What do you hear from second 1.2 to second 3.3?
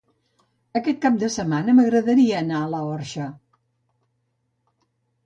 de setmana m'agradaria anar a l'Orxa.